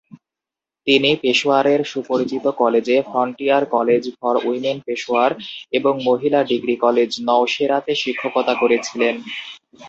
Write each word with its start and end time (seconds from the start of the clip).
তিনি 0.87 1.09
পেশোয়ারের 1.21 1.81
সুপরিচিত 1.91 2.45
কলেজে 2.61 2.97
"frontier 3.05 3.63
college 3.75 4.03
for 4.17 4.35
women 4.47 4.77
Peshawar" 4.85 5.31
এবং 5.77 5.93
"মহিলা 6.07 6.39
ডিগ্রি 6.51 6.75
কলেজ 6.85 7.09
নওশেরা"-তে 7.27 7.93
শিক্ষকতা 8.03 8.53
করেছিলেন। 8.61 9.15